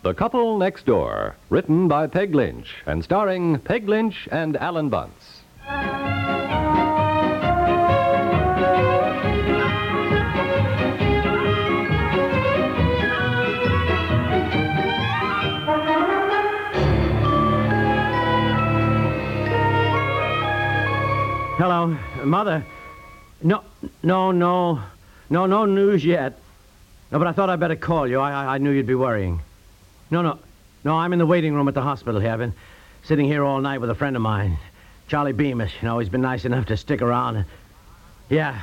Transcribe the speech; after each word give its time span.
The 0.00 0.14
Couple 0.14 0.58
Next 0.58 0.86
Door, 0.86 1.34
written 1.50 1.88
by 1.88 2.06
Peg 2.06 2.32
Lynch 2.32 2.72
and 2.86 3.02
starring 3.02 3.58
Peg 3.58 3.88
Lynch 3.88 4.28
and 4.30 4.56
Alan 4.56 4.90
Bunce. 4.90 5.42
Hello, 21.58 21.98
Mother. 22.24 22.64
No, 23.42 23.64
no, 24.04 24.30
no, 24.30 24.80
no, 25.28 25.46
no 25.46 25.64
news 25.64 26.04
yet. 26.04 26.38
No, 27.10 27.18
but 27.18 27.26
I 27.26 27.32
thought 27.32 27.50
I'd 27.50 27.58
better 27.58 27.74
call 27.74 28.06
you. 28.06 28.20
I, 28.20 28.30
I, 28.30 28.54
I 28.54 28.58
knew 28.58 28.70
you'd 28.70 28.86
be 28.86 28.94
worrying. 28.94 29.40
No, 30.10 30.22
no, 30.22 30.38
no, 30.84 30.96
I'm 30.96 31.12
in 31.12 31.18
the 31.18 31.26
waiting 31.26 31.54
room 31.54 31.68
at 31.68 31.74
the 31.74 31.82
hospital 31.82 32.20
here. 32.20 32.32
I've 32.32 32.38
been 32.38 32.54
sitting 33.04 33.26
here 33.26 33.44
all 33.44 33.60
night 33.60 33.80
with 33.80 33.90
a 33.90 33.94
friend 33.94 34.16
of 34.16 34.22
mine, 34.22 34.58
Charlie 35.06 35.32
Beamish. 35.32 35.74
You 35.82 35.88
know, 35.88 35.98
he's 35.98 36.08
been 36.08 36.22
nice 36.22 36.44
enough 36.44 36.66
to 36.66 36.76
stick 36.76 37.02
around. 37.02 37.44
Yeah. 38.28 38.62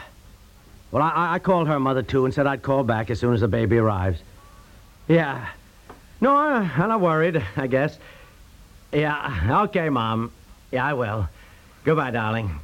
Well, 0.91 1.03
I, 1.03 1.35
I 1.35 1.39
called 1.39 1.67
her 1.67 1.79
mother, 1.79 2.01
too, 2.03 2.25
and 2.25 2.33
said 2.33 2.47
I'd 2.47 2.61
call 2.61 2.83
back 2.83 3.09
as 3.09 3.19
soon 3.19 3.33
as 3.33 3.41
the 3.41 3.47
baby 3.47 3.77
arrives. 3.77 4.19
Yeah. 5.07 5.47
No, 6.21 6.35
I, 6.35 6.69
I'm 6.77 6.89
not 6.89 7.01
worried, 7.01 7.43
I 7.57 7.67
guess. 7.67 7.97
Yeah, 8.91 9.63
okay, 9.65 9.89
Mom. 9.89 10.31
Yeah, 10.71 10.85
I 10.85 10.93
will. 10.93 11.27
Goodbye, 11.83 12.11
darling. 12.11 12.59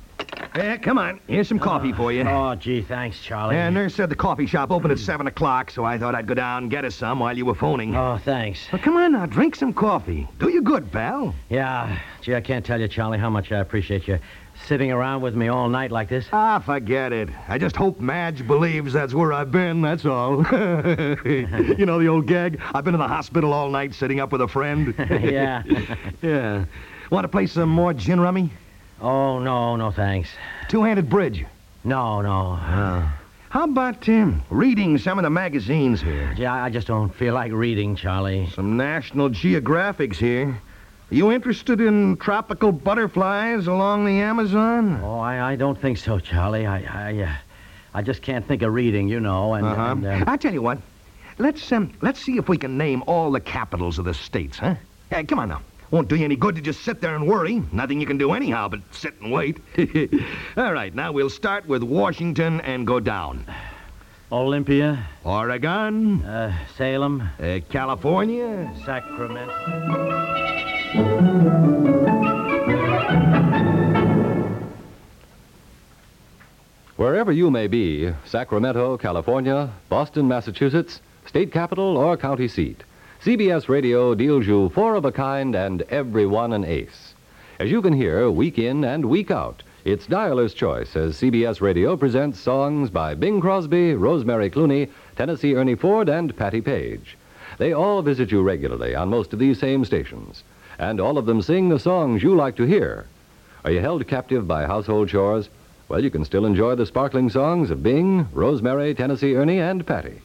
Yeah, 0.56 0.78
come 0.78 0.98
on. 0.98 1.22
Here's 1.28 1.48
some 1.48 1.60
coffee 1.60 1.94
for 1.94 2.12
you. 2.12 2.24
Oh, 2.24 2.56
gee, 2.56 2.82
thanks, 2.82 3.22
Charlie. 3.22 3.56
Yeah, 3.56 3.70
nurse 3.70 3.96
said 3.96 4.10
the 4.10 4.16
coffee 4.16 4.46
shop 4.46 4.70
opened 4.70 4.92
at 4.92 5.00
7 5.00 5.26
o'clock, 5.28 5.72
so 5.72 5.86
I 5.86 5.98
thought 5.98 6.14
I'd 6.14 6.28
go 6.28 6.34
down 6.34 6.64
and 6.64 6.72
get 6.72 6.84
us 6.84 6.96
some 6.96 7.20
while 7.20 7.38
you 7.38 7.46
were 7.46 7.56
phoning. 7.56 7.96
Oh, 7.96 8.18
thanks. 8.18 8.60
Well, 8.72 8.82
come 8.82 8.98
on 8.98 9.14
now, 9.14 9.26
drink 9.26 9.56
some 9.56 9.72
coffee. 9.72 10.28
Do 10.40 10.50
you 10.50 10.62
good, 10.62 10.92
pal. 10.92 11.34
Yeah, 11.50 11.98
gee, 12.22 12.36
I 12.36 12.42
can't 12.42 12.66
tell 12.66 12.82
you, 12.82 12.90
Charlie, 12.90 13.18
how 13.18 13.30
much 13.30 13.52
I 13.52 13.60
appreciate 13.60 14.08
you 14.08 14.20
sitting 14.68 14.92
around 14.92 15.22
with 15.22 15.36
me 15.36 15.48
all 15.48 15.70
night 15.70 15.92
like 15.92 16.10
this. 16.10 16.28
Ah, 16.32 16.60
forget 16.60 17.14
it. 17.14 17.30
I 17.48 17.58
just 17.58 17.76
hope 17.76 18.00
Madge 18.00 18.46
believes 18.46 18.94
that's 18.94 19.14
where 19.14 19.34
I've 19.34 19.52
been, 19.52 19.82
that's 19.82 20.06
all. 20.06 20.38
you 20.52 21.86
know 21.86 22.00
the 22.00 22.08
old 22.08 22.28
gag? 22.28 22.62
I've 22.74 22.84
been 22.84 22.94
in 22.94 23.00
the 23.00 23.08
hospital 23.08 23.54
all 23.54 23.70
night 23.70 23.94
sitting 23.94 24.20
up 24.20 24.32
with 24.32 24.42
a 24.42 24.48
friend. 24.48 24.94
yeah. 25.10 25.64
yeah. 26.22 26.66
Want 27.10 27.24
to 27.24 27.28
play 27.28 27.48
some 27.48 27.70
more 27.70 27.94
gin 27.94 28.20
rummy? 28.20 28.52
Oh, 29.02 29.40
no, 29.40 29.76
no, 29.76 29.92
thanks. 29.92 30.30
Two-handed 30.70 31.10
bridge. 31.10 31.46
No, 31.84 32.22
no. 32.22 32.56
How 33.50 33.64
about 33.66 34.08
um, 34.08 34.42
reading 34.50 34.98
some 34.98 35.18
of 35.20 35.24
the 35.24 35.30
magazines 35.30 36.00
here? 36.02 36.34
Gee, 36.38 36.46
I 36.46 36.68
I 36.68 36.70
just 36.70 36.88
don't 36.88 37.10
feel 37.14 37.34
like 37.34 37.52
reading, 37.52 37.96
Charlie. 37.96 38.48
Some 38.54 38.78
National 38.78 39.30
Geographics 39.30 40.16
here. 40.16 40.50
Are 41.12 41.16
you 41.16 41.32
interested 41.32 41.82
in 41.82 42.16
tropical 42.18 42.72
butterflies 42.72 43.68
along 43.68 44.06
the 44.06 44.22
Amazon? 44.22 45.02
Oh, 45.04 45.20
I, 45.20 45.52
I 45.52 45.56
don't 45.58 45.78
think 45.78 45.98
so, 45.98 46.20
Charlie. 46.20 46.66
I, 46.66 47.10
I, 47.10 47.24
uh, 47.24 47.34
I 47.94 48.02
just 48.04 48.22
can't 48.22 48.48
think 48.48 48.62
of 48.62 48.74
reading, 48.74 49.10
you 49.10 49.20
know. 49.20 49.56
And, 49.56 49.66
Uh-huh. 49.66 49.92
and 49.92 50.06
uh, 50.06 50.24
I 50.28 50.38
tell 50.38 50.54
you 50.54 50.62
what. 50.62 50.78
Let's 51.40 51.72
um, 51.72 51.92
let's 52.02 52.22
see 52.22 52.38
if 52.38 52.48
we 52.48 52.58
can 52.58 52.78
name 52.78 53.04
all 53.08 53.32
the 53.32 53.40
capitals 53.42 53.98
of 53.98 54.06
the 54.06 54.14
states, 54.14 54.60
huh? 54.60 54.76
Hey, 55.10 55.24
come 55.24 55.40
on 55.40 55.50
now. 55.50 55.62
Won't 55.92 56.08
do 56.08 56.16
you 56.16 56.24
any 56.24 56.38
good 56.38 56.56
to 56.56 56.62
just 56.62 56.82
sit 56.82 57.02
there 57.02 57.16
and 57.16 57.28
worry. 57.28 57.62
Nothing 57.74 58.00
you 58.00 58.08
can 58.08 58.18
do 58.18 58.32
anyhow 58.32 58.70
but 58.70 58.80
sit 58.92 59.14
and 59.20 59.30
wait. 59.30 59.60
all 60.58 60.72
right, 60.72 60.96
now 60.96 61.12
we'll 61.12 61.30
start 61.30 61.68
with 61.68 61.84
Washington 61.84 62.62
and 62.62 62.88
go 62.88 63.02
down. 63.02 63.46
Olympia, 64.32 65.06
Oregon, 65.26 66.24
uh, 66.24 66.58
Salem, 66.78 67.30
uh, 67.38 67.60
California, 67.70 68.74
Sacramento. 68.86 69.52
Wherever 76.96 77.34
you 77.34 77.52
may 77.52 77.68
be, 77.68 78.14
Sacramento, 78.26 78.96
California, 78.96 79.70
Boston, 79.90 80.30
Massachusetts, 80.30 81.02
state 81.26 81.52
capital 81.52 81.98
or 81.98 82.16
county 82.16 82.48
seat, 82.48 82.84
CBS 83.24 83.70
Radio 83.70 84.16
deals 84.16 84.48
you 84.48 84.70
four 84.70 84.96
of 84.96 85.06
a 85.06 85.12
kind 85.12 85.54
and 85.54 85.84
every 85.84 86.26
one 86.26 86.54
an 86.54 86.66
ace. 86.66 87.14
As 87.60 87.70
you 87.70 87.80
can 87.80 87.94
hear 87.94 88.32
week 88.32 88.58
in 88.58 88.84
and 88.84 89.06
week 89.06 89.30
out, 89.30 89.62
it's 89.86 90.08
dialer's 90.08 90.56
choice 90.56 90.96
as 90.96 91.22
CBS 91.22 91.62
Radio 91.62 91.96
presents 91.96 92.40
songs 92.40 92.90
by 92.90 93.14
Bing 93.14 93.40
Crosby, 93.40 93.94
Rosemary 93.94 94.50
Clooney, 94.50 94.90
Tennessee 95.16 95.54
Ernie 95.54 95.76
Ford, 95.76 96.10
and 96.10 96.36
Patti 96.36 96.62
Page. 96.62 97.16
They 97.60 97.74
all 97.74 98.02
visit 98.02 98.32
you 98.32 98.42
regularly 98.42 98.96
on 98.96 99.10
most 99.10 99.34
of 99.34 99.38
these 99.40 99.60
same 99.60 99.86
stations, 99.86 100.44
and 100.80 101.00
all 101.00 101.20
of 101.20 101.28
them 101.28 101.44
sing 101.44 101.70
the 101.70 101.78
songs 101.78 102.24
you 102.24 102.36
like 102.36 102.56
to 102.56 102.64
hear. 102.64 103.06
Are 103.64 103.70
you 103.70 103.82
held 103.82 104.08
captive 104.08 104.48
by 104.48 104.66
household 104.66 105.10
chores? 105.10 105.48
Well, 105.90 106.04
you 106.04 106.10
can 106.10 106.26
still 106.26 106.48
enjoy 106.48 106.74
the 106.74 106.88
sparkling 106.88 107.30
songs 107.30 107.70
of 107.70 107.84
Bing, 107.84 108.28
Rosemary, 108.34 108.96
Tennessee 108.96 109.36
Ernie, 109.36 109.60
and 109.60 109.86
Patti. 109.86 110.22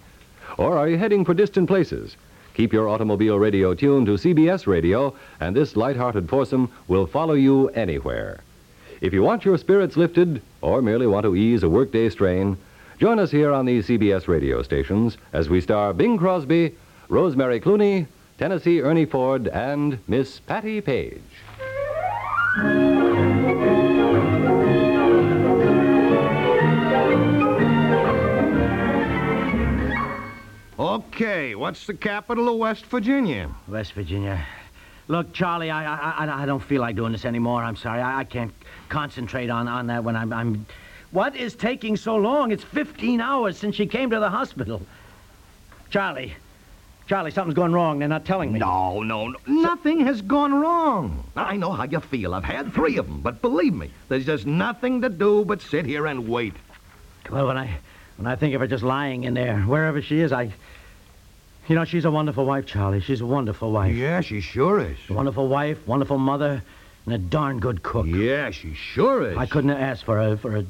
Or 0.56 0.78
are 0.78 0.88
you 0.88 0.96
heading 0.96 1.26
for 1.26 1.34
distant 1.34 1.68
places? 1.68 2.16
Keep 2.56 2.72
your 2.72 2.88
automobile 2.88 3.38
radio 3.38 3.74
tuned 3.74 4.06
to 4.06 4.12
CBS 4.12 4.66
Radio, 4.66 5.14
and 5.40 5.54
this 5.54 5.76
light-hearted 5.76 6.26
foursome 6.26 6.72
will 6.88 7.06
follow 7.06 7.34
you 7.34 7.68
anywhere. 7.68 8.40
If 9.02 9.12
you 9.12 9.22
want 9.22 9.44
your 9.44 9.58
spirits 9.58 9.98
lifted, 9.98 10.40
or 10.62 10.80
merely 10.80 11.06
want 11.06 11.24
to 11.24 11.36
ease 11.36 11.62
a 11.64 11.68
workday 11.68 12.08
strain, 12.08 12.56
join 12.98 13.18
us 13.18 13.30
here 13.30 13.52
on 13.52 13.66
these 13.66 13.86
CBS 13.86 14.26
radio 14.26 14.62
stations 14.62 15.18
as 15.34 15.50
we 15.50 15.60
star 15.60 15.92
Bing 15.92 16.16
Crosby, 16.16 16.74
Rosemary 17.10 17.60
Clooney, 17.60 18.06
Tennessee 18.38 18.80
Ernie 18.80 19.04
Ford, 19.04 19.48
and 19.48 19.98
Miss 20.08 20.40
Patti 20.40 20.80
Page. 20.80 21.20
Okay, 31.16 31.54
what's 31.54 31.86
the 31.86 31.94
capital 31.94 32.46
of 32.50 32.58
West 32.58 32.84
Virginia? 32.84 33.48
West 33.68 33.94
Virginia. 33.94 34.46
Look, 35.08 35.32
Charlie, 35.32 35.70
I, 35.70 35.86
I, 35.94 36.26
I, 36.26 36.42
I 36.42 36.44
don't 36.44 36.62
feel 36.62 36.82
like 36.82 36.94
doing 36.94 37.12
this 37.12 37.24
anymore. 37.24 37.64
I'm 37.64 37.74
sorry. 37.74 38.02
I, 38.02 38.18
I 38.18 38.24
can't 38.24 38.52
concentrate 38.90 39.48
on, 39.48 39.66
on 39.66 39.86
that 39.86 40.04
when 40.04 40.14
I'm, 40.14 40.30
I'm. 40.30 40.66
What 41.12 41.34
is 41.34 41.54
taking 41.54 41.96
so 41.96 42.16
long? 42.16 42.52
It's 42.52 42.62
15 42.64 43.22
hours 43.22 43.56
since 43.56 43.76
she 43.76 43.86
came 43.86 44.10
to 44.10 44.20
the 44.20 44.28
hospital. 44.28 44.82
Charlie, 45.88 46.34
Charlie, 47.06 47.30
something's 47.30 47.56
gone 47.56 47.72
wrong. 47.72 47.98
They're 47.98 48.08
not 48.08 48.26
telling 48.26 48.52
me. 48.52 48.58
No, 48.58 49.02
no, 49.02 49.28
no. 49.28 49.38
Nothing 49.46 50.00
has 50.00 50.20
gone 50.20 50.52
wrong. 50.52 51.24
I 51.34 51.56
know 51.56 51.72
how 51.72 51.84
you 51.84 52.00
feel. 52.00 52.34
I've 52.34 52.44
had 52.44 52.74
three 52.74 52.98
of 52.98 53.06
them, 53.06 53.22
but 53.22 53.40
believe 53.40 53.72
me, 53.72 53.90
there's 54.10 54.26
just 54.26 54.44
nothing 54.44 55.00
to 55.00 55.08
do 55.08 55.46
but 55.46 55.62
sit 55.62 55.86
here 55.86 56.08
and 56.08 56.28
wait. 56.28 56.52
Well, 57.30 57.46
when 57.46 57.56
I, 57.56 57.78
when 58.18 58.26
I 58.26 58.36
think 58.36 58.54
of 58.54 58.60
her 58.60 58.66
just 58.66 58.84
lying 58.84 59.24
in 59.24 59.32
there, 59.32 59.62
wherever 59.62 60.02
she 60.02 60.20
is, 60.20 60.30
I. 60.30 60.52
You 61.68 61.74
know, 61.74 61.84
she's 61.84 62.04
a 62.04 62.10
wonderful 62.10 62.44
wife, 62.44 62.66
Charlie. 62.66 63.00
She's 63.00 63.20
a 63.20 63.26
wonderful 63.26 63.72
wife. 63.72 63.94
Yeah, 63.94 64.20
she 64.20 64.40
sure 64.40 64.80
is. 64.80 64.96
A 65.08 65.14
wonderful 65.14 65.48
wife, 65.48 65.84
wonderful 65.86 66.18
mother, 66.18 66.62
and 67.04 67.14
a 67.14 67.18
darn 67.18 67.58
good 67.58 67.82
cook. 67.82 68.06
Yeah, 68.06 68.50
she 68.50 68.74
sure 68.74 69.30
is. 69.30 69.36
I 69.36 69.46
couldn't 69.46 69.70
have 69.70 69.80
asked 69.80 70.04
for 70.04 70.18
a 70.18 70.36
for 70.36 70.56
a. 70.56 70.64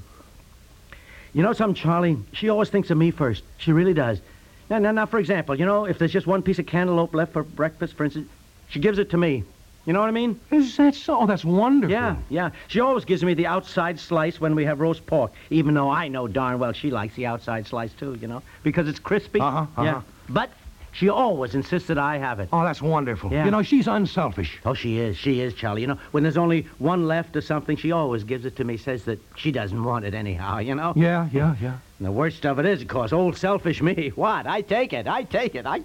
You 1.34 1.42
know 1.42 1.52
something, 1.52 1.74
Charlie? 1.74 2.16
She 2.32 2.48
always 2.48 2.70
thinks 2.70 2.90
of 2.90 2.96
me 2.96 3.10
first. 3.10 3.42
She 3.58 3.72
really 3.72 3.92
does. 3.92 4.20
Now, 4.70 4.78
now, 4.78 4.90
now, 4.90 5.06
for 5.06 5.18
example, 5.18 5.54
you 5.58 5.66
know, 5.66 5.84
if 5.84 5.98
there's 5.98 6.12
just 6.12 6.26
one 6.26 6.42
piece 6.42 6.58
of 6.58 6.66
cantaloupe 6.66 7.14
left 7.14 7.34
for 7.34 7.42
breakfast, 7.42 7.94
for 7.94 8.04
instance, 8.04 8.28
she 8.68 8.80
gives 8.80 8.98
it 8.98 9.10
to 9.10 9.18
me. 9.18 9.44
You 9.84 9.92
know 9.92 10.00
what 10.00 10.08
I 10.08 10.12
mean? 10.12 10.40
Is 10.50 10.76
that 10.78 10.94
so? 10.94 11.20
Oh, 11.20 11.26
that's 11.26 11.44
wonderful. 11.44 11.92
Yeah, 11.92 12.16
yeah. 12.30 12.50
She 12.68 12.80
always 12.80 13.04
gives 13.04 13.22
me 13.22 13.34
the 13.34 13.46
outside 13.46 14.00
slice 14.00 14.40
when 14.40 14.54
we 14.54 14.64
have 14.64 14.80
roast 14.80 15.06
pork, 15.06 15.30
even 15.50 15.74
though 15.74 15.90
I 15.90 16.08
know 16.08 16.26
darn 16.26 16.58
well 16.58 16.72
she 16.72 16.90
likes 16.90 17.14
the 17.14 17.26
outside 17.26 17.66
slice 17.66 17.92
too. 17.92 18.18
You 18.20 18.26
know, 18.28 18.42
because 18.62 18.88
it's 18.88 18.98
crispy. 18.98 19.40
Uh-huh, 19.40 19.58
uh-huh. 19.58 19.82
Yeah. 19.84 20.02
But 20.28 20.50
she 20.96 21.10
always 21.10 21.54
insists 21.54 21.88
that 21.88 21.98
I 21.98 22.16
have 22.16 22.40
it. 22.40 22.48
Oh, 22.52 22.64
that's 22.64 22.80
wonderful. 22.80 23.30
Yeah. 23.30 23.44
You 23.44 23.50
know, 23.50 23.62
she's 23.62 23.86
unselfish. 23.86 24.58
Oh, 24.64 24.72
she 24.72 24.98
is. 24.98 25.16
She 25.16 25.40
is, 25.40 25.52
Charlie. 25.52 25.82
You 25.82 25.88
know, 25.88 25.98
when 26.12 26.22
there's 26.22 26.38
only 26.38 26.62
one 26.78 27.06
left 27.06 27.36
or 27.36 27.42
something, 27.42 27.76
she 27.76 27.92
always 27.92 28.24
gives 28.24 28.46
it 28.46 28.56
to 28.56 28.64
me, 28.64 28.78
says 28.78 29.04
that 29.04 29.20
she 29.36 29.52
doesn't 29.52 29.82
want 29.82 30.06
it 30.06 30.14
anyhow, 30.14 30.58
you 30.58 30.74
know? 30.74 30.94
Yeah, 30.96 31.28
yeah, 31.32 31.54
yeah. 31.60 31.76
And 31.98 32.06
the 32.06 32.12
worst 32.12 32.46
of 32.46 32.58
it 32.58 32.64
is, 32.64 32.80
of 32.80 32.88
course, 32.88 33.12
old 33.12 33.36
selfish 33.36 33.82
me. 33.82 33.94
What? 34.16 34.46
I 34.46 34.62
take 34.62 34.92
it. 34.94 35.06
I 35.06 35.24
take 35.24 35.54
it. 35.54 35.66
I 35.66 35.82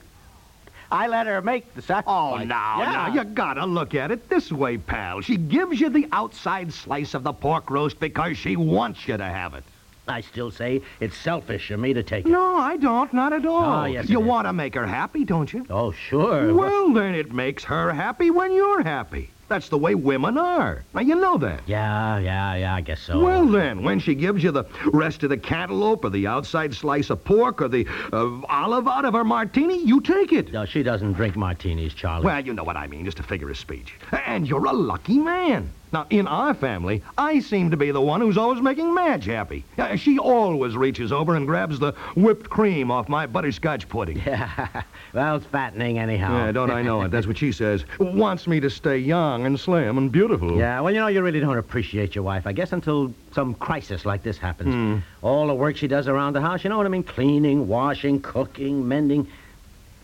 I 0.90 1.08
let 1.08 1.28
her 1.28 1.42
make 1.42 1.74
the 1.74 1.82
sacrifice. 1.82 2.42
Oh, 2.42 2.44
now, 2.44 2.80
yeah. 2.80 2.92
now, 2.92 3.14
you 3.14 3.24
gotta 3.24 3.66
look 3.66 3.96
at 3.96 4.12
it 4.12 4.30
this 4.30 4.52
way, 4.52 4.78
pal. 4.78 5.22
She 5.22 5.38
gives 5.38 5.80
you 5.80 5.90
the 5.90 6.08
outside 6.12 6.74
slice 6.74 7.14
of 7.14 7.24
the 7.24 7.32
pork 7.32 7.70
roast 7.70 8.00
because 8.00 8.38
she 8.38 8.56
wants 8.58 9.08
you 9.08 9.16
to 9.16 9.24
have 9.24 9.54
it. 9.54 9.64
I 10.08 10.22
still 10.22 10.52
say 10.52 10.82
it's 11.00 11.16
selfish 11.18 11.72
of 11.72 11.80
me 11.80 11.94
to 11.94 12.04
take 12.04 12.26
it. 12.26 12.30
No, 12.30 12.58
I 12.58 12.78
don't. 12.78 13.14
Not 13.14 13.34
at 13.34 13.46
all. 13.46 13.82
Oh, 13.82 13.86
yes, 13.86 14.10
You 14.10 14.20
is. 14.22 14.26
want 14.28 14.48
to 14.48 14.54
make 14.54 14.76
her 14.76 14.88
happy, 14.88 15.24
don't 15.26 15.52
you? 15.54 15.66
Oh, 15.70 15.92
sure. 15.92 16.54
Well, 16.54 16.92
then 16.94 17.14
it 17.16 17.32
makes 17.32 17.64
her 17.66 17.94
happy 17.94 18.30
when 18.32 18.52
you're 18.52 18.84
happy. 18.84 19.30
That's 19.48 19.68
the 19.68 19.78
way 19.78 19.96
women 19.96 20.38
are. 20.38 20.84
Now, 20.94 21.02
you 21.02 21.14
know 21.16 21.38
that. 21.40 21.62
Yeah, 21.68 22.20
yeah, 22.20 22.56
yeah, 22.56 22.74
I 22.74 22.80
guess 22.80 23.02
so. 23.02 23.22
Well, 23.22 23.46
then, 23.46 23.84
when 23.84 24.00
she 24.00 24.16
gives 24.16 24.42
you 24.42 24.52
the 24.52 24.64
rest 24.94 25.24
of 25.24 25.30
the 25.30 25.36
cantaloupe 25.38 26.06
or 26.06 26.10
the 26.10 26.26
outside 26.26 26.74
slice 26.74 27.10
of 27.10 27.24
pork 27.26 27.62
or 27.62 27.68
the 27.68 27.86
uh, 28.14 28.42
olive 28.48 28.88
out 28.88 29.04
of 29.04 29.14
her 29.14 29.26
martini, 29.26 29.78
you 29.84 30.00
take 30.00 30.32
it. 30.32 30.54
No, 30.54 30.64
she 30.66 30.84
doesn't 30.84 31.14
drink 31.14 31.36
martinis, 31.36 31.94
Charlie. 31.94 32.26
Well, 32.26 32.46
you 32.46 32.54
know 32.54 32.64
what 32.64 32.78
I 32.78 32.88
mean, 32.88 33.04
just 33.04 33.20
a 33.20 33.24
figure 33.24 33.50
of 33.50 33.58
speech. 33.58 33.94
And 34.26 34.48
you're 34.48 34.66
a 34.66 34.72
lucky 34.74 35.20
man. 35.20 35.70
Now, 35.94 36.06
in 36.10 36.26
our 36.28 36.54
family, 36.54 37.04
I 37.18 37.40
seem 37.40 37.70
to 37.72 37.78
be 37.78 37.92
the 37.92 38.00
one 38.00 38.22
who's 38.22 38.38
always 38.38 38.62
making 38.62 38.94
Madge 38.94 39.26
happy. 39.26 39.66
Uh, 39.78 39.96
She 39.98 40.18
always 40.18 40.76
reaches 40.78 41.12
over 41.12 41.36
and 41.36 41.46
grabs 41.46 41.80
the 41.80 41.92
whipped 42.16 42.50
cream 42.50 42.90
off 42.90 43.10
my 43.10 43.28
butterscotch 43.28 43.90
pudding. 43.90 44.22
Yeah, 44.26 44.84
well, 45.14 45.36
it's 45.36 45.46
fattening 45.48 46.00
anyhow. 46.00 46.46
Yeah, 46.46 46.52
don't 46.54 46.72
I 46.72 46.82
know 46.82 47.02
it? 47.02 47.12
That's 47.12 47.28
what 47.28 47.38
she 47.38 47.52
says. 47.52 47.84
Wants 48.00 48.48
me 48.48 48.60
to 48.62 48.70
stay 48.70 48.98
young 49.00 49.46
and 49.46 49.60
slim 49.60 49.98
and 49.98 50.12
beautiful. 50.12 50.58
Yeah, 50.58 50.80
well, 50.80 50.94
you 50.94 51.00
know, 51.00 51.08
you 51.08 51.22
really 51.22 51.42
don't 51.42 51.58
appreciate 51.58 52.16
your 52.16 52.24
wife, 52.24 52.48
I 52.48 52.54
guess, 52.54 52.72
until 52.72 53.14
some 53.34 53.54
crisis 53.56 54.06
like 54.06 54.24
this 54.24 54.38
happens. 54.38 54.74
Hmm. 54.74 54.98
All 55.22 55.48
the 55.48 55.56
work 55.56 55.76
she 55.76 55.88
does 55.88 56.08
around 56.08 56.34
the 56.34 56.42
house, 56.42 56.64
you 56.64 56.70
know 56.70 56.78
what 56.78 56.86
I 56.86 56.90
mean? 56.90 57.04
Cleaning, 57.04 57.68
washing, 57.68 58.22
cooking, 58.22 58.88
mending. 58.88 59.28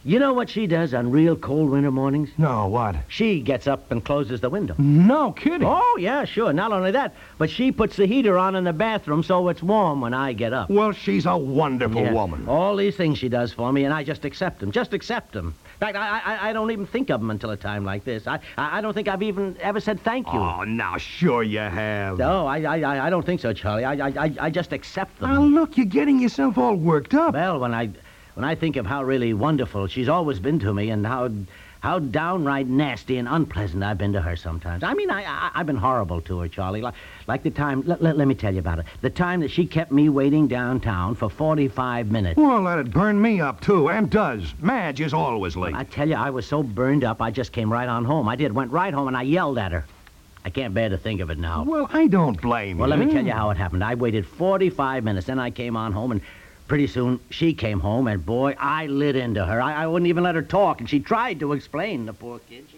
You 0.07 0.19
know 0.19 0.31
what 0.31 0.49
she 0.49 0.67
does 0.67 0.93
on 0.93 1.11
real 1.11 1.35
cold 1.35 1.69
winter 1.69 1.91
mornings? 1.91 2.29
No, 2.37 2.65
what? 2.67 2.95
She 3.09 3.41
gets 3.41 3.67
up 3.67 3.91
and 3.91 4.01
closes 4.05 4.39
the 4.39 4.49
window. 4.49 4.73
No 4.77 5.33
kidding. 5.33 5.67
Oh, 5.67 5.97
yeah, 5.99 6.23
sure. 6.23 6.53
Not 6.53 6.71
only 6.71 6.91
that, 6.91 7.13
but 7.37 7.49
she 7.49 7.73
puts 7.73 7.97
the 7.97 8.05
heater 8.05 8.37
on 8.37 8.55
in 8.55 8.63
the 8.63 8.71
bathroom 8.71 9.21
so 9.21 9.49
it's 9.49 9.61
warm 9.61 9.99
when 9.99 10.13
I 10.13 10.31
get 10.31 10.53
up. 10.53 10.69
Well, 10.69 10.93
she's 10.93 11.25
a 11.25 11.35
wonderful 11.35 12.03
Yeah. 12.03 12.13
woman. 12.13 12.47
All 12.47 12.77
these 12.77 12.95
things 12.95 13.17
she 13.17 13.27
does 13.27 13.51
for 13.51 13.73
me, 13.73 13.83
and 13.83 13.93
I 13.93 14.05
just 14.05 14.23
accept 14.23 14.61
them. 14.61 14.71
Just 14.71 14.93
accept 14.93 15.33
them. 15.33 15.47
In 15.73 15.79
fact, 15.79 15.97
I, 15.97 16.19
I, 16.19 16.49
I 16.49 16.53
don't 16.53 16.71
even 16.71 16.87
think 16.87 17.09
of 17.09 17.19
them 17.19 17.29
until 17.29 17.49
a 17.49 17.57
time 17.57 17.83
like 17.83 18.05
this. 18.05 18.27
I, 18.27 18.39
I 18.57 18.77
I 18.77 18.81
don't 18.81 18.93
think 18.93 19.09
I've 19.09 19.21
even 19.23 19.57
ever 19.59 19.81
said 19.81 19.99
thank 19.99 20.25
you. 20.31 20.39
Oh, 20.39 20.63
now, 20.63 20.97
sure 20.97 21.43
you 21.43 21.59
have. 21.59 22.17
No, 22.17 22.47
I, 22.47 22.61
I, 22.61 22.79
I- 22.81 23.07
I 23.07 23.09
don't 23.09 23.25
think 23.25 23.41
so, 23.41 23.51
Charlie. 23.51 23.83
I, 23.83 24.07
I, 24.07 24.13
I- 24.25 24.35
I 24.39 24.49
just 24.49 24.71
accept 24.71 25.19
them. 25.19 25.33
Now, 25.33 25.41
look, 25.41 25.75
you're 25.75 25.85
getting 25.85 26.17
yourself 26.17 26.57
all 26.57 26.75
worked 26.75 27.13
up. 27.13 27.33
Well, 27.33 27.59
when 27.59 27.73
I, 27.73 27.89
when 28.37 28.45
I 28.45 28.53
think 28.53 28.75
of 28.75 28.85
how 28.85 29.03
really 29.03 29.33
wonderful 29.33 29.87
she's 29.87 30.07
always 30.07 30.39
been 30.39 30.59
to 30.59 30.71
me, 30.71 30.91
and 30.91 31.03
how, 31.07 31.31
how 31.79 31.97
downright 31.97 32.67
nasty 32.67 33.17
and 33.17 33.27
unpleasant 33.27 33.83
I've 33.83 33.97
been 33.97 34.13
to 34.13 34.21
her 34.21 34.35
sometimes. 34.35 34.83
I 34.83 34.93
mean, 34.93 35.09
I, 35.09 35.23
I 35.23 35.49
I've 35.55 35.65
been 35.65 35.75
horrible 35.75 36.21
to 36.21 36.41
her, 36.41 36.47
Charlie. 36.47 36.83
Like, 36.83 36.93
like 37.25 37.41
the 37.41 37.49
time. 37.49 37.81
Let, 37.87 37.99
let, 37.99 38.15
let 38.15 38.27
me 38.27 38.35
tell 38.35 38.53
you 38.53 38.59
about 38.59 38.77
it. 38.77 38.85
The 39.01 39.09
time 39.09 39.39
that 39.39 39.49
she 39.49 39.65
kept 39.65 39.91
me 39.91 40.07
waiting 40.09 40.47
downtown 40.47 41.15
for 41.15 41.31
45 41.31 42.11
minutes. 42.11 42.37
Well, 42.37 42.63
that'd 42.63 42.93
burn 42.93 43.19
me 43.19 43.41
up, 43.41 43.59
too, 43.59 43.89
and 43.89 44.07
does. 44.07 44.53
Madge 44.61 45.01
is 45.01 45.15
always 45.15 45.55
late. 45.55 45.73
I 45.73 45.83
tell 45.83 46.07
you, 46.07 46.13
I 46.13 46.29
was 46.29 46.45
so 46.45 46.61
burned 46.61 47.03
up, 47.03 47.23
I 47.23 47.31
just 47.31 47.51
came 47.51 47.73
right 47.73 47.89
on 47.89 48.05
home. 48.05 48.29
I 48.29 48.35
did. 48.35 48.53
Went 48.53 48.71
right 48.71 48.93
home, 48.93 49.07
and 49.07 49.17
I 49.17 49.23
yelled 49.23 49.57
at 49.57 49.71
her. 49.71 49.83
I 50.45 50.51
can't 50.51 50.75
bear 50.75 50.89
to 50.89 50.97
think 50.97 51.21
of 51.21 51.31
it 51.31 51.39
now. 51.39 51.63
Well, 51.63 51.89
I 51.91 52.05
don't 52.05 52.39
blame 52.39 52.77
Well, 52.77 52.87
you. 52.87 52.91
Well, 52.91 52.99
let 52.99 53.07
me 53.07 53.11
tell 53.11 53.25
you 53.25 53.33
how 53.33 53.49
it 53.49 53.57
happened. 53.57 53.83
I 53.83 53.95
waited 53.95 54.27
45 54.27 55.03
minutes, 55.03 55.25
then 55.25 55.39
I 55.39 55.49
came 55.49 55.75
on 55.75 55.91
home, 55.91 56.11
and 56.11 56.21
pretty 56.67 56.87
soon 56.87 57.19
she 57.29 57.53
came 57.53 57.79
home, 57.79 58.07
and 58.07 58.25
boy, 58.25 58.55
I 58.59 58.87
lit 58.87 59.15
into 59.15 59.45
her. 59.45 59.61
I, 59.61 59.83
I 59.83 59.87
wouldn't 59.87 60.09
even 60.09 60.23
let 60.23 60.35
her 60.35 60.41
talk, 60.41 60.79
and 60.79 60.89
she 60.89 60.99
tried 60.99 61.39
to 61.39 61.53
explain, 61.53 62.05
the 62.05 62.13
poor 62.13 62.39
kid. 62.39 62.65
She 62.71 62.76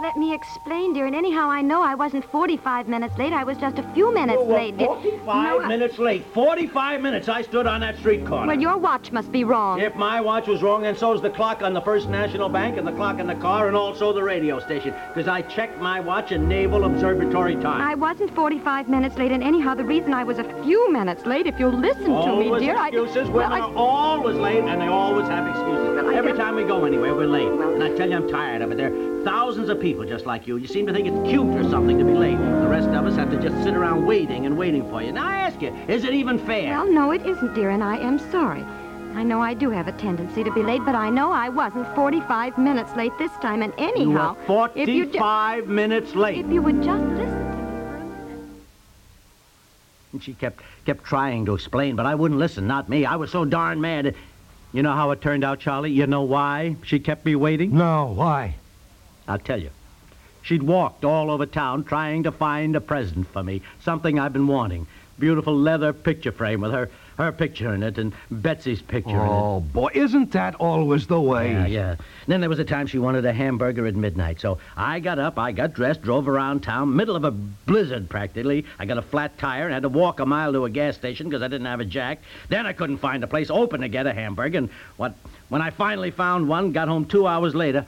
let 0.00 0.16
me 0.16 0.34
explain, 0.34 0.92
dear, 0.92 1.06
and 1.06 1.14
anyhow 1.14 1.48
I 1.48 1.62
know 1.62 1.82
I 1.82 1.94
wasn't 1.94 2.24
45 2.30 2.86
minutes 2.88 3.16
late. 3.18 3.32
I 3.32 3.44
was 3.44 3.56
just 3.58 3.78
a 3.78 3.82
few 3.94 4.12
minutes 4.12 4.42
late. 4.42 4.76
dear. 4.76 4.86
45 4.88 5.26
No, 5.44 5.60
I- 5.60 5.68
minutes 5.68 5.98
late. 5.98 6.24
45 6.34 7.00
minutes 7.00 7.28
I 7.28 7.42
stood 7.42 7.66
on 7.66 7.80
that 7.80 7.96
street 7.98 8.26
corner. 8.26 8.46
Well, 8.48 8.60
your 8.60 8.76
watch 8.76 9.10
must 9.12 9.32
be 9.32 9.44
wrong. 9.44 9.80
If 9.80 9.94
my 9.96 10.20
watch 10.20 10.46
was 10.48 10.62
wrong, 10.62 10.82
then 10.82 10.96
so's 10.96 11.22
the 11.22 11.30
clock 11.30 11.62
on 11.62 11.72
the 11.72 11.80
First 11.80 12.08
National 12.08 12.48
Bank 12.48 12.76
and 12.76 12.86
the 12.86 12.92
clock 12.92 13.18
in 13.18 13.26
the 13.26 13.34
car 13.36 13.68
and 13.68 13.76
also 13.76 14.12
the 14.12 14.22
radio 14.22 14.58
station. 14.60 14.94
Because 15.08 15.28
I 15.28 15.42
checked 15.42 15.80
my 15.80 16.00
watch 16.00 16.30
in 16.32 16.48
Naval 16.48 16.84
Observatory 16.84 17.56
time. 17.56 17.80
I 17.80 17.94
wasn't 17.94 18.34
45 18.34 18.88
minutes 18.88 19.16
late, 19.16 19.32
and 19.32 19.42
anyhow, 19.42 19.74
the 19.74 19.84
reason 19.84 20.12
I 20.12 20.24
was 20.24 20.38
a 20.38 20.44
few 20.62 20.92
minutes 20.92 21.24
late, 21.26 21.46
if 21.46 21.58
you'll 21.58 21.70
listen 21.72 22.04
to 22.04 22.08
me, 22.10 22.48
Always 22.48 22.62
dear, 22.62 22.76
excuses. 22.76 23.16
I... 23.28 23.32
Women 23.32 23.34
Well, 23.34 23.52
I- 23.52 23.60
are 23.60 23.74
always 23.76 24.36
late, 24.36 24.62
and 24.64 24.80
they 24.80 24.86
always 24.88 25.26
have 25.28 25.46
excuses. 25.48 25.94
Well, 25.96 26.10
Every 26.16 26.32
time 26.34 26.54
we 26.56 26.64
go 26.64 26.84
anywhere, 26.84 27.14
we're 27.14 27.26
late. 27.26 27.50
Well- 27.50 27.74
and 27.74 27.82
I 27.82 27.94
tell 27.94 28.08
you, 28.08 28.16
I'm 28.16 28.28
tired 28.28 28.62
of 28.62 28.70
it. 28.72 28.76
There 28.78 29.15
thousands 29.26 29.68
of 29.68 29.80
people 29.80 30.04
just 30.04 30.24
like 30.24 30.46
you. 30.46 30.56
You 30.56 30.68
seem 30.68 30.86
to 30.86 30.92
think 30.92 31.08
it's 31.08 31.28
cute 31.28 31.48
or 31.48 31.68
something 31.68 31.98
to 31.98 32.04
be 32.04 32.12
late. 32.12 32.38
The 32.38 32.68
rest 32.68 32.88
of 32.90 33.04
us 33.06 33.16
have 33.16 33.28
to 33.32 33.42
just 33.42 33.60
sit 33.64 33.74
around 33.74 34.06
waiting 34.06 34.46
and 34.46 34.56
waiting 34.56 34.88
for 34.88 35.02
you. 35.02 35.10
Now, 35.10 35.26
I 35.26 35.38
ask 35.38 35.60
you, 35.60 35.74
is 35.88 36.04
it 36.04 36.14
even 36.14 36.38
fair? 36.38 36.70
Well, 36.70 36.92
no, 36.92 37.10
it 37.10 37.26
isn't, 37.26 37.52
dear, 37.52 37.70
and 37.70 37.82
I 37.82 37.96
am 37.96 38.20
sorry. 38.30 38.62
I 39.16 39.24
know 39.24 39.40
I 39.40 39.52
do 39.52 39.70
have 39.70 39.88
a 39.88 39.92
tendency 39.92 40.44
to 40.44 40.52
be 40.52 40.62
late, 40.62 40.80
but 40.84 40.94
I 40.94 41.10
know 41.10 41.32
I 41.32 41.48
wasn't 41.48 41.92
45 41.96 42.56
minutes 42.56 42.94
late 42.94 43.10
this 43.18 43.32
time, 43.42 43.62
and 43.62 43.72
you 43.76 43.88
anyhow... 43.88 44.36
were 44.48 44.70
if 44.76 44.88
you 44.88 45.06
ju- 45.06 45.18
45 45.18 45.66
minutes 45.66 46.14
late. 46.14 46.44
If 46.44 46.52
you 46.52 46.62
would 46.62 46.80
just 46.84 47.02
listen. 47.02 47.50
To 47.50 47.56
me, 47.56 48.50
and 50.12 50.22
she 50.22 50.34
kept 50.34 50.62
kept 50.84 51.02
trying 51.02 51.46
to 51.46 51.54
explain, 51.54 51.96
but 51.96 52.06
I 52.06 52.14
wouldn't 52.14 52.38
listen. 52.38 52.68
Not 52.68 52.88
me. 52.88 53.04
I 53.04 53.16
was 53.16 53.32
so 53.32 53.44
darn 53.44 53.80
mad. 53.80 54.14
You 54.72 54.84
know 54.84 54.92
how 54.92 55.10
it 55.10 55.20
turned 55.20 55.42
out, 55.42 55.58
Charlie? 55.58 55.90
You 55.90 56.06
know 56.06 56.22
why 56.22 56.76
she 56.84 57.00
kept 57.00 57.24
me 57.24 57.34
waiting? 57.34 57.76
No, 57.76 58.12
why? 58.14 58.54
I'll 59.28 59.38
tell 59.38 59.60
you. 59.60 59.70
She'd 60.42 60.62
walked 60.62 61.04
all 61.04 61.30
over 61.30 61.44
town 61.44 61.84
trying 61.84 62.22
to 62.22 62.32
find 62.32 62.76
a 62.76 62.80
present 62.80 63.26
for 63.28 63.42
me, 63.42 63.62
something 63.80 64.18
I've 64.18 64.32
been 64.32 64.46
wanting. 64.46 64.86
Beautiful 65.18 65.56
leather 65.56 65.92
picture 65.92 66.30
frame 66.30 66.60
with 66.60 66.72
her 66.72 66.88
her 67.16 67.32
picture 67.32 67.74
in 67.74 67.82
it 67.82 67.96
and 67.98 68.12
Betsy's 68.30 68.82
picture 68.82 69.18
Oh, 69.18 69.60
boy, 69.60 69.90
isn't 69.94 70.32
that 70.32 70.54
always 70.56 71.06
the 71.06 71.20
way? 71.20 71.52
Yeah, 71.52 71.66
yeah. 71.66 71.96
Then 72.26 72.40
there 72.40 72.50
was 72.50 72.58
a 72.58 72.64
time 72.64 72.86
she 72.86 72.98
wanted 72.98 73.24
a 73.24 73.32
hamburger 73.32 73.86
at 73.86 73.94
midnight. 73.94 74.40
So 74.40 74.58
I 74.76 75.00
got 75.00 75.18
up, 75.18 75.38
I 75.38 75.52
got 75.52 75.72
dressed, 75.72 76.02
drove 76.02 76.28
around 76.28 76.60
town, 76.62 76.94
middle 76.94 77.16
of 77.16 77.24
a 77.24 77.30
blizzard 77.30 78.10
practically. 78.10 78.66
I 78.78 78.84
got 78.84 78.98
a 78.98 79.02
flat 79.02 79.38
tire 79.38 79.64
and 79.64 79.72
had 79.72 79.82
to 79.84 79.88
walk 79.88 80.20
a 80.20 80.26
mile 80.26 80.52
to 80.52 80.66
a 80.66 80.70
gas 80.70 80.94
station 80.94 81.28
because 81.28 81.42
I 81.42 81.48
didn't 81.48 81.66
have 81.66 81.80
a 81.80 81.84
jack. 81.84 82.18
Then 82.50 82.66
I 82.66 82.72
couldn't 82.74 82.98
find 82.98 83.24
a 83.24 83.26
place 83.26 83.50
open 83.50 83.80
to 83.80 83.88
get 83.88 84.06
a 84.06 84.12
hamburger. 84.12 84.58
And 84.58 84.70
what 84.96 85.14
when 85.48 85.62
I 85.62 85.70
finally 85.70 86.10
found 86.10 86.48
one, 86.48 86.72
got 86.72 86.88
home 86.88 87.06
two 87.06 87.26
hours 87.26 87.54
later, 87.54 87.86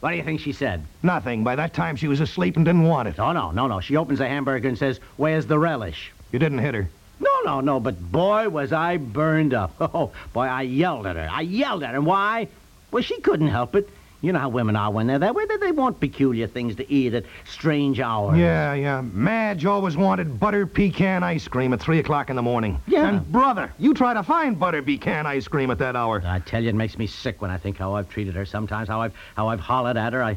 what 0.00 0.10
do 0.10 0.16
you 0.16 0.22
think 0.22 0.40
she 0.40 0.52
said? 0.52 0.82
Nothing. 1.02 1.44
By 1.44 1.56
that 1.56 1.74
time, 1.74 1.96
she 1.96 2.08
was 2.08 2.20
asleep 2.20 2.56
and 2.56 2.64
didn't 2.64 2.84
want 2.84 3.08
it. 3.08 3.18
Oh, 3.18 3.32
no, 3.32 3.50
no, 3.50 3.66
no. 3.66 3.80
She 3.80 3.96
opens 3.96 4.18
the 4.18 4.28
hamburger 4.28 4.68
and 4.68 4.78
says, 4.78 4.98
Where's 5.16 5.46
the 5.46 5.58
relish? 5.58 6.10
You 6.32 6.38
didn't 6.38 6.58
hit 6.58 6.74
her. 6.74 6.88
No, 7.20 7.30
no, 7.44 7.60
no, 7.60 7.80
but 7.80 8.00
boy, 8.00 8.48
was 8.48 8.72
I 8.72 8.96
burned 8.96 9.52
up. 9.52 9.74
Oh, 9.80 10.12
boy, 10.32 10.46
I 10.46 10.62
yelled 10.62 11.06
at 11.06 11.16
her. 11.16 11.28
I 11.30 11.42
yelled 11.42 11.82
at 11.82 11.94
her. 11.94 12.00
Why? 12.00 12.48
Well, 12.90 13.02
she 13.02 13.20
couldn't 13.20 13.48
help 13.48 13.74
it. 13.74 13.88
You 14.22 14.32
know 14.32 14.38
how 14.38 14.50
women 14.50 14.76
are 14.76 14.90
when 14.90 15.06
they're 15.06 15.18
that 15.18 15.34
way. 15.34 15.46
They, 15.46 15.56
they 15.56 15.72
want 15.72 15.98
peculiar 15.98 16.46
things 16.46 16.76
to 16.76 16.92
eat 16.92 17.14
at 17.14 17.24
strange 17.46 18.00
hours. 18.00 18.38
Yeah, 18.38 18.74
yeah. 18.74 19.00
Madge 19.00 19.64
always 19.64 19.96
wanted 19.96 20.38
butter 20.38 20.66
pecan 20.66 21.22
ice 21.22 21.48
cream 21.48 21.72
at 21.72 21.80
3 21.80 22.00
o'clock 22.00 22.28
in 22.28 22.36
the 22.36 22.42
morning. 22.42 22.78
Yeah. 22.86 23.08
And, 23.08 23.32
brother, 23.32 23.72
you 23.78 23.94
try 23.94 24.12
to 24.12 24.22
find 24.22 24.58
butter 24.58 24.82
pecan 24.82 25.26
ice 25.26 25.48
cream 25.48 25.70
at 25.70 25.78
that 25.78 25.96
hour. 25.96 26.22
I 26.24 26.40
tell 26.40 26.62
you, 26.62 26.68
it 26.68 26.74
makes 26.74 26.98
me 26.98 27.06
sick 27.06 27.40
when 27.40 27.50
I 27.50 27.56
think 27.56 27.78
how 27.78 27.94
I've 27.94 28.10
treated 28.10 28.34
her 28.34 28.44
sometimes, 28.44 28.88
how 28.88 29.00
I've, 29.00 29.14
how 29.36 29.48
I've 29.48 29.60
hollered 29.60 29.96
at 29.96 30.12
her. 30.12 30.22
I, 30.22 30.36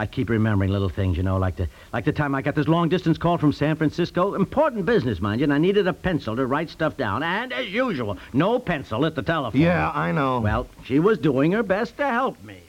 I 0.00 0.06
keep 0.06 0.30
remembering 0.30 0.70
little 0.70 0.88
things, 0.88 1.16
you 1.16 1.24
know, 1.24 1.38
like 1.38 1.56
the, 1.56 1.68
like 1.92 2.04
the 2.04 2.12
time 2.12 2.32
I 2.36 2.40
got 2.42 2.54
this 2.54 2.68
long-distance 2.68 3.18
call 3.18 3.36
from 3.36 3.52
San 3.52 3.74
Francisco. 3.74 4.34
Important 4.34 4.86
business, 4.86 5.20
mind 5.20 5.40
you, 5.40 5.44
and 5.44 5.52
I 5.52 5.58
needed 5.58 5.88
a 5.88 5.92
pencil 5.92 6.36
to 6.36 6.46
write 6.46 6.70
stuff 6.70 6.96
down. 6.96 7.24
And, 7.24 7.52
as 7.52 7.66
usual, 7.66 8.16
no 8.32 8.60
pencil 8.60 9.04
at 9.06 9.16
the 9.16 9.22
telephone. 9.22 9.60
Yeah, 9.60 9.90
I 9.92 10.12
know. 10.12 10.38
Well, 10.38 10.68
she 10.84 11.00
was 11.00 11.18
doing 11.18 11.50
her 11.50 11.64
best 11.64 11.96
to 11.96 12.06
help 12.06 12.40
me. 12.44 12.60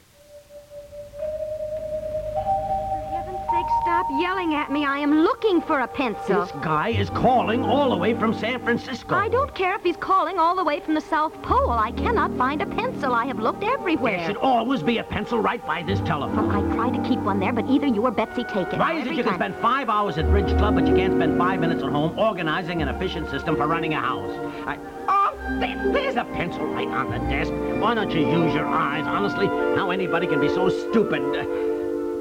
Stop 3.89 4.05
yelling 4.11 4.53
at 4.53 4.71
me. 4.71 4.85
I 4.85 4.99
am 4.99 5.11
looking 5.23 5.61
for 5.61 5.79
a 5.79 5.87
pencil. 5.87 6.41
This 6.41 6.51
guy 6.61 6.89
is 6.89 7.09
calling 7.09 7.63
all 7.63 7.89
the 7.89 7.97
way 7.97 8.13
from 8.13 8.35
San 8.35 8.63
Francisco. 8.63 9.15
I 9.15 9.29
don't 9.29 9.55
care 9.55 9.73
if 9.73 9.81
he's 9.81 9.97
calling 9.97 10.37
all 10.37 10.55
the 10.55 10.63
way 10.63 10.79
from 10.79 10.93
the 10.93 11.01
South 11.01 11.33
Pole. 11.41 11.71
I 11.71 11.91
cannot 11.93 12.37
find 12.37 12.61
a 12.61 12.67
pencil. 12.67 13.15
I 13.15 13.25
have 13.25 13.39
looked 13.39 13.63
everywhere. 13.63 14.17
There 14.17 14.27
should 14.27 14.37
always 14.37 14.83
be 14.83 14.99
a 14.99 15.03
pencil 15.03 15.39
right 15.39 15.65
by 15.65 15.81
this 15.81 15.99
telephone. 16.01 16.49
Well, 16.49 16.71
I 16.71 16.75
try 16.75 16.95
to 16.95 17.09
keep 17.09 17.17
one 17.21 17.39
there, 17.39 17.51
but 17.51 17.67
either 17.67 17.87
you 17.87 18.03
or 18.03 18.11
Betsy 18.11 18.43
take 18.43 18.71
it. 18.71 18.77
Why 18.77 18.93
is 18.93 19.07
it 19.07 19.15
you 19.15 19.23
can 19.23 19.33
spend 19.33 19.55
five 19.55 19.89
hours 19.89 20.19
at 20.19 20.29
Bridge 20.29 20.55
Club, 20.59 20.75
but 20.75 20.85
you 20.85 20.93
can't 20.93 21.15
spend 21.15 21.39
five 21.39 21.59
minutes 21.59 21.81
at 21.81 21.89
home 21.89 22.17
organizing 22.19 22.83
an 22.83 22.89
efficient 22.89 23.27
system 23.31 23.55
for 23.55 23.65
running 23.65 23.95
a 23.95 23.99
house? 23.99 24.31
I, 24.67 24.77
oh, 25.07 25.35
there, 25.59 25.91
there's 25.91 26.15
a 26.15 26.25
pencil 26.25 26.63
right 26.67 26.87
on 26.87 27.09
the 27.09 27.17
desk. 27.27 27.51
Why 27.81 27.95
don't 27.95 28.11
you 28.11 28.21
use 28.21 28.53
your 28.53 28.67
eyes? 28.67 29.07
Honestly, 29.07 29.47
how 29.47 29.89
anybody 29.89 30.27
can 30.27 30.39
be 30.39 30.49
so 30.49 30.69
stupid? 30.69 31.68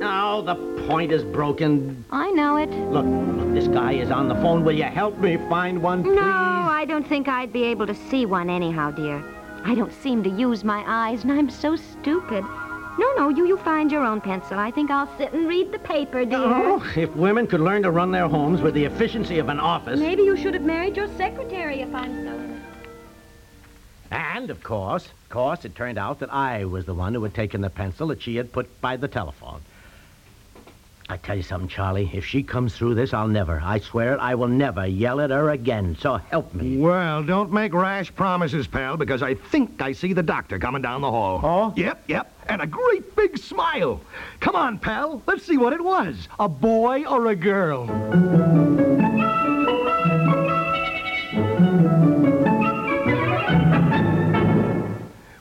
Oh, 0.00 0.42
the 0.42 0.54
point 0.86 1.12
is 1.12 1.24
broken. 1.24 2.04
I 2.10 2.30
know 2.30 2.56
it. 2.56 2.70
Look, 2.70 3.04
look, 3.04 3.52
this 3.52 3.66
guy 3.66 3.92
is 3.92 4.10
on 4.10 4.28
the 4.28 4.34
phone. 4.36 4.64
Will 4.64 4.76
you 4.76 4.84
help 4.84 5.18
me 5.18 5.36
find 5.48 5.82
one, 5.82 6.02
please? 6.04 6.14
No, 6.14 6.22
I 6.22 6.84
don't 6.86 7.06
think 7.06 7.28
I'd 7.28 7.52
be 7.52 7.64
able 7.64 7.86
to 7.86 7.94
see 7.94 8.24
one 8.24 8.48
anyhow, 8.48 8.90
dear. 8.92 9.22
I 9.64 9.74
don't 9.74 9.92
seem 9.92 10.22
to 10.22 10.30
use 10.30 10.62
my 10.62 10.84
eyes, 10.86 11.24
and 11.24 11.32
I'm 11.32 11.50
so 11.50 11.74
stupid. 11.74 12.44
No, 12.98 13.12
no, 13.16 13.28
you, 13.28 13.46
you 13.46 13.56
find 13.58 13.90
your 13.90 14.04
own 14.04 14.20
pencil. 14.20 14.58
I 14.58 14.70
think 14.70 14.90
I'll 14.90 15.10
sit 15.18 15.32
and 15.32 15.48
read 15.48 15.72
the 15.72 15.78
paper, 15.78 16.24
dear. 16.24 16.38
Oh, 16.38 16.92
if 16.96 17.14
women 17.16 17.46
could 17.46 17.60
learn 17.60 17.82
to 17.82 17.90
run 17.90 18.10
their 18.10 18.28
homes 18.28 18.60
with 18.60 18.74
the 18.74 18.84
efficiency 18.84 19.38
of 19.38 19.48
an 19.48 19.60
office. 19.60 19.98
Maybe 19.98 20.22
you 20.22 20.36
should 20.36 20.54
have 20.54 20.64
married 20.64 20.96
your 20.96 21.08
secretary 21.16 21.80
if 21.80 21.94
I'm 21.94 22.24
so. 22.24 22.58
And, 24.10 24.50
of 24.50 24.62
course, 24.62 25.06
of 25.06 25.28
course, 25.28 25.64
it 25.64 25.74
turned 25.74 25.98
out 25.98 26.20
that 26.20 26.32
I 26.32 26.64
was 26.64 26.86
the 26.86 26.94
one 26.94 27.14
who 27.14 27.22
had 27.22 27.34
taken 27.34 27.60
the 27.60 27.70
pencil 27.70 28.08
that 28.08 28.22
she 28.22 28.36
had 28.36 28.52
put 28.52 28.80
by 28.80 28.96
the 28.96 29.08
telephone. 29.08 29.60
I 31.10 31.16
tell 31.16 31.36
you 31.36 31.42
something, 31.42 31.68
Charlie. 31.68 32.10
If 32.12 32.26
she 32.26 32.42
comes 32.42 32.76
through 32.76 32.94
this, 32.94 33.14
I'll 33.14 33.28
never, 33.28 33.62
I 33.64 33.78
swear 33.78 34.12
it, 34.12 34.18
I 34.20 34.34
will 34.34 34.48
never 34.48 34.86
yell 34.86 35.22
at 35.22 35.30
her 35.30 35.50
again. 35.50 35.96
So 35.98 36.16
help 36.16 36.52
me. 36.52 36.76
Well, 36.76 37.22
don't 37.22 37.50
make 37.50 37.72
rash 37.72 38.14
promises, 38.14 38.66
pal, 38.66 38.98
because 38.98 39.22
I 39.22 39.32
think 39.34 39.80
I 39.80 39.92
see 39.92 40.12
the 40.12 40.22
doctor 40.22 40.58
coming 40.58 40.82
down 40.82 41.00
the 41.00 41.10
hall. 41.10 41.40
Oh? 41.42 41.72
Yep, 41.76 42.04
yep. 42.08 42.30
And 42.48 42.60
a 42.60 42.66
great 42.66 43.16
big 43.16 43.38
smile. 43.38 44.02
Come 44.40 44.54
on, 44.54 44.78
pal. 44.78 45.22
Let's 45.26 45.44
see 45.44 45.56
what 45.56 45.72
it 45.72 45.82
was. 45.82 46.28
A 46.38 46.48
boy 46.48 47.04
or 47.06 47.28
a 47.28 47.36
girl? 47.36 47.86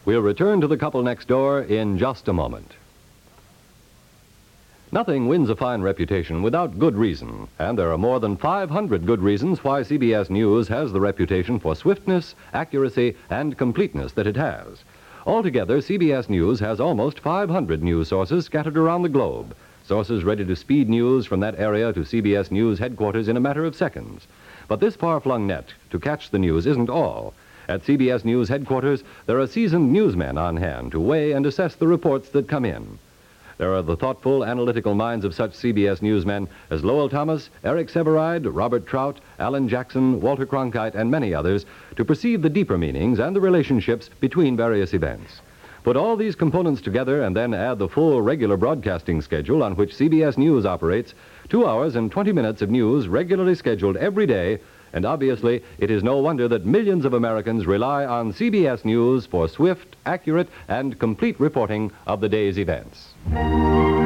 We'll 0.05 0.21
return 0.21 0.61
to 0.61 0.67
the 0.67 0.77
couple 0.77 1.03
next 1.03 1.27
door 1.27 1.63
in 1.63 1.97
just 1.97 2.29
a 2.29 2.33
moment. 2.33 2.71
Nothing 4.89 5.27
wins 5.27 5.49
a 5.49 5.55
fine 5.55 5.81
reputation 5.81 6.41
without 6.41 6.79
good 6.79 6.95
reason, 6.95 7.49
and 7.59 7.77
there 7.77 7.91
are 7.91 7.97
more 7.97 8.21
than 8.21 8.37
500 8.37 9.05
good 9.05 9.21
reasons 9.21 9.61
why 9.61 9.81
CBS 9.81 10.29
News 10.29 10.69
has 10.69 10.93
the 10.93 11.01
reputation 11.01 11.59
for 11.59 11.75
swiftness, 11.75 12.35
accuracy, 12.53 13.13
and 13.29 13.57
completeness 13.57 14.13
that 14.13 14.27
it 14.27 14.37
has. 14.37 14.85
Altogether, 15.25 15.79
CBS 15.79 16.29
News 16.29 16.61
has 16.61 16.79
almost 16.79 17.19
500 17.19 17.83
news 17.83 18.07
sources 18.07 18.45
scattered 18.45 18.77
around 18.77 19.01
the 19.01 19.09
globe, 19.09 19.53
sources 19.83 20.23
ready 20.23 20.45
to 20.45 20.55
speed 20.55 20.87
news 20.87 21.25
from 21.25 21.41
that 21.41 21.59
area 21.59 21.91
to 21.91 22.05
CBS 22.05 22.49
News 22.49 22.79
headquarters 22.79 23.27
in 23.27 23.35
a 23.35 23.41
matter 23.41 23.65
of 23.65 23.75
seconds. 23.75 24.25
But 24.69 24.79
this 24.79 24.95
far-flung 24.95 25.45
net 25.45 25.73
to 25.89 25.99
catch 25.99 26.29
the 26.29 26.39
news 26.39 26.65
isn't 26.65 26.89
all. 26.89 27.33
At 27.67 27.83
CBS 27.83 28.23
News 28.23 28.47
headquarters, 28.47 29.03
there 29.25 29.41
are 29.41 29.47
seasoned 29.47 29.91
newsmen 29.91 30.37
on 30.37 30.55
hand 30.55 30.93
to 30.93 30.99
weigh 31.01 31.33
and 31.33 31.45
assess 31.45 31.75
the 31.75 31.87
reports 31.87 32.29
that 32.29 32.47
come 32.47 32.63
in. 32.63 32.99
There 33.57 33.73
are 33.73 33.81
the 33.81 33.95
thoughtful, 33.95 34.45
analytical 34.45 34.93
minds 34.93 35.25
of 35.25 35.33
such 35.33 35.53
CBS 35.53 36.03
newsmen 36.03 36.47
as 36.69 36.83
Lowell 36.83 37.09
Thomas, 37.09 37.49
Eric 37.63 37.87
Sevareid, 37.87 38.47
Robert 38.51 38.85
Trout, 38.85 39.19
Allan 39.39 39.67
Jackson, 39.67 40.21
Walter 40.21 40.45
Cronkite, 40.45 40.93
and 40.93 41.09
many 41.09 41.33
others 41.33 41.65
to 41.95 42.05
perceive 42.05 42.43
the 42.43 42.51
deeper 42.51 42.77
meanings 42.77 43.17
and 43.17 43.35
the 43.35 43.41
relationships 43.41 44.09
between 44.19 44.55
various 44.55 44.93
events. 44.93 45.41
Put 45.83 45.95
all 45.95 46.15
these 46.15 46.35
components 46.35 46.81
together 46.81 47.23
and 47.23 47.35
then 47.35 47.55
add 47.55 47.79
the 47.79 47.89
full 47.89 48.21
regular 48.21 48.57
broadcasting 48.57 49.21
schedule 49.21 49.63
on 49.63 49.75
which 49.75 49.95
CBS 49.95 50.37
News 50.37 50.65
operates, 50.65 51.15
two 51.49 51.65
hours 51.65 51.95
and 51.95 52.11
20 52.11 52.31
minutes 52.33 52.61
of 52.61 52.69
news 52.69 53.07
regularly 53.07 53.55
scheduled 53.55 53.97
every 53.97 54.27
day, 54.27 54.59
and 54.93 55.05
obviously 55.05 55.63
it 55.77 55.91
is 55.91 56.03
no 56.03 56.17
wonder 56.17 56.47
that 56.47 56.65
millions 56.65 57.05
of 57.05 57.13
Americans 57.13 57.65
rely 57.65 58.05
on 58.05 58.33
CBS 58.33 58.85
News 58.85 59.25
for 59.25 59.47
swift, 59.47 59.95
accurate, 60.05 60.49
and 60.67 60.99
complete 60.99 61.39
reporting 61.39 61.91
of 62.05 62.21
the 62.21 62.29
day's 62.29 62.57
events. 62.57 63.09
Oh. 63.33 63.97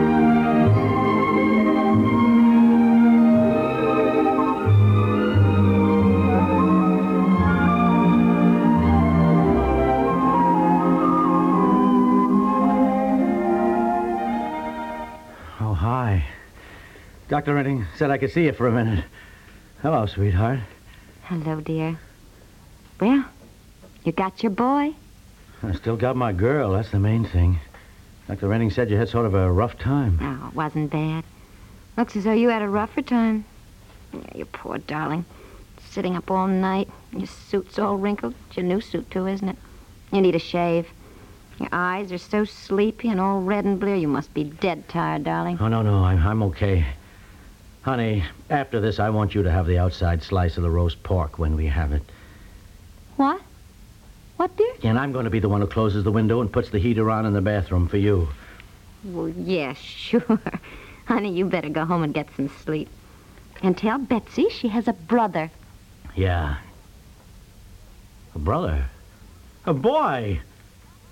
Dr. 17.31 17.55
Redding 17.55 17.88
said 17.95 18.11
I 18.11 18.17
could 18.17 18.29
see 18.31 18.43
you 18.43 18.51
for 18.51 18.67
a 18.67 18.73
minute. 18.73 19.05
Hello, 19.81 20.05
sweetheart. 20.05 20.59
Hello, 21.23 21.59
dear. 21.59 21.97
Well, 23.00 23.25
you 24.03 24.11
got 24.11 24.43
your 24.43 24.51
boy? 24.51 24.93
I 25.63 25.73
still 25.73 25.97
got 25.97 26.15
my 26.15 26.33
girl. 26.33 26.73
That's 26.73 26.91
the 26.91 27.00
main 27.00 27.25
thing. 27.25 27.59
Dr. 28.27 28.47
Renning 28.47 28.71
said 28.71 28.91
you 28.91 28.97
had 28.97 29.09
sort 29.09 29.25
of 29.25 29.33
a 29.33 29.51
rough 29.51 29.79
time. 29.79 30.19
Oh, 30.21 30.50
it 30.50 30.55
wasn't 30.55 30.91
bad. 30.91 31.23
Looks 31.97 32.15
as 32.15 32.25
though 32.25 32.31
you 32.31 32.50
had 32.50 32.61
a 32.61 32.67
rougher 32.67 33.01
time. 33.01 33.43
Yeah, 34.13 34.19
you 34.35 34.45
poor 34.45 34.77
darling. 34.77 35.25
Sitting 35.89 36.15
up 36.15 36.29
all 36.29 36.47
night. 36.47 36.88
Your 37.11 37.25
suit's 37.25 37.79
all 37.79 37.97
wrinkled. 37.97 38.35
It's 38.47 38.57
your 38.57 38.67
new 38.67 38.81
suit, 38.81 39.09
too, 39.09 39.25
isn't 39.25 39.50
it? 39.50 39.57
You 40.13 40.21
need 40.21 40.35
a 40.35 40.39
shave. 40.39 40.89
Your 41.57 41.69
eyes 41.71 42.11
are 42.11 42.19
so 42.19 42.45
sleepy 42.45 43.09
and 43.09 43.19
all 43.19 43.41
red 43.41 43.65
and 43.65 43.79
blear. 43.79 43.95
You 43.95 44.07
must 44.07 44.31
be 44.35 44.43
dead 44.43 44.88
tired, 44.89 45.23
darling. 45.23 45.57
Oh, 45.59 45.69
no, 45.69 45.81
no, 45.81 46.03
I'm, 46.03 46.19
I'm 46.19 46.43
okay. 46.43 46.85
Honey, 47.81 48.23
after 48.50 48.79
this, 48.79 49.00
I 49.00 49.09
want 49.09 49.33
you 49.33 49.41
to 49.43 49.51
have 49.51 49.65
the 49.65 49.79
outside 49.79 50.21
slice 50.21 50.57
of 50.57 50.63
the 50.63 50.69
roast 50.69 51.01
pork 51.01 51.39
when 51.39 51.55
we 51.55 51.65
have 51.65 51.91
it. 51.93 52.03
What? 53.15 53.41
What, 54.38 54.55
dear? 54.55 54.73
And 54.83 55.00
I'm 55.00 55.11
going 55.11 55.25
to 55.25 55.31
be 55.31 55.39
the 55.39 55.50
one 55.50 55.61
who 55.61 55.67
closes 55.67 56.03
the 56.03 56.11
window 56.11 56.41
and 56.41 56.51
puts 56.51 56.69
the 56.69 56.79
heater 56.79 57.09
on 57.09 57.25
in 57.25 57.33
the 57.33 57.41
bathroom 57.41 57.88
for 57.88 57.97
you. 57.97 58.29
Well, 59.03 59.29
yeah, 59.29 59.73
sure. 59.81 60.39
Honey, 61.05 61.33
you 61.33 61.45
better 61.45 61.69
go 61.69 61.85
home 61.85 62.03
and 62.03 62.13
get 62.13 62.27
some 62.35 62.50
sleep. 62.50 62.88
And 63.63 63.77
tell 63.77 63.97
Betsy 63.97 64.50
she 64.50 64.67
has 64.69 64.88
a 64.88 64.93
brother. 64.93 65.50
Yeah. 66.15 66.57
A 68.35 68.39
brother? 68.39 68.85
A 69.65 69.73
boy? 69.73 70.39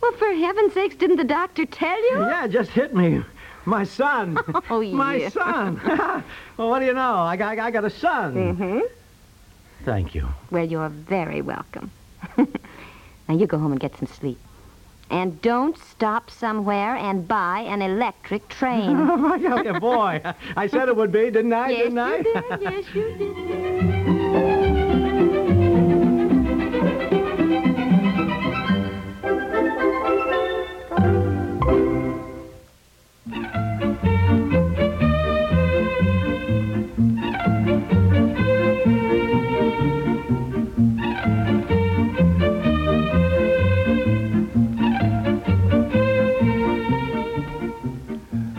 Well, 0.02 0.12
for 0.14 0.32
heaven's 0.34 0.74
sakes, 0.74 0.96
didn't 0.96 1.18
the 1.18 1.24
doctor 1.24 1.66
tell 1.66 2.02
you? 2.12 2.20
Yeah, 2.20 2.46
it 2.46 2.52
just 2.52 2.72
hit 2.72 2.96
me. 2.96 3.24
My 3.66 3.84
son. 3.84 4.38
Oh, 4.70 4.82
My 4.92 5.30
son. 5.30 5.80
well, 6.58 6.70
what 6.70 6.80
do 6.80 6.86
you 6.86 6.94
know? 6.94 7.16
I 7.16 7.36
got, 7.36 7.58
I 7.60 7.72
got 7.72 7.86
a 7.86 7.90
son. 7.90 8.36
Mm-hmm. 8.36 8.80
Thank 9.86 10.14
you. 10.16 10.28
Well, 10.52 10.66
you're 10.66 10.90
very 10.90 11.42
welcome. 11.42 11.92
now, 12.38 13.36
you 13.36 13.48
go 13.48 13.58
home 13.58 13.72
and 13.72 13.80
get 13.80 13.98
some 13.98 14.08
sleep. 14.08 14.38
And 15.10 15.42
don't 15.42 15.78
stop 15.78 16.30
somewhere 16.30 16.96
and 16.96 17.28
buy 17.28 17.62
an 17.62 17.82
electric 17.82 18.48
train. 18.50 18.96
Oh, 18.96 19.18
my 19.18 19.40
God, 19.40 19.66
yeah, 19.66 19.80
boy. 19.80 20.22
I 20.56 20.68
said 20.68 20.88
it 20.88 20.96
would 20.96 21.12
be, 21.12 21.32
didn't 21.32 21.54
I? 21.54 21.70
yes, 21.70 21.84
didn't 21.84 21.98
I? 21.98 22.18
you 22.18 22.24
did. 22.24 22.62
Yes, 22.62 22.86
you 22.94 23.16
did. 23.16 23.79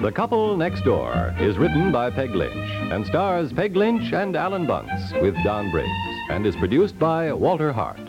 The 0.00 0.10
Couple 0.10 0.56
Next 0.56 0.82
Door 0.82 1.34
is 1.40 1.58
written 1.58 1.92
by 1.92 2.10
Peg 2.10 2.34
Lynch 2.34 2.70
and 2.90 3.06
stars 3.06 3.52
Peg 3.52 3.76
Lynch 3.76 4.14
and 4.14 4.34
Alan 4.34 4.66
Bunce 4.66 5.12
with 5.20 5.34
Don 5.44 5.70
Briggs 5.70 5.90
and 6.30 6.46
is 6.46 6.56
produced 6.56 6.98
by 6.98 7.30
Walter 7.34 7.70
Hart. 7.70 8.00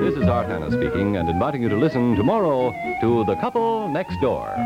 This 0.00 0.16
is 0.16 0.26
Art 0.26 0.48
Hannes 0.48 0.72
speaking 0.72 1.18
and 1.18 1.28
inviting 1.28 1.62
you 1.62 1.68
to 1.68 1.76
listen 1.76 2.16
tomorrow 2.16 2.72
to 3.02 3.24
The 3.26 3.36
Couple 3.36 3.88
Next 3.88 4.18
Door. 4.22 4.56